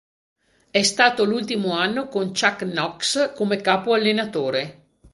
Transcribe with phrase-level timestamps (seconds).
[0.71, 4.87] È stato l'ultimo anno con Chuck Knox come capo-allenatore.